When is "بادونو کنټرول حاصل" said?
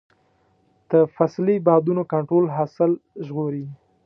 1.67-2.91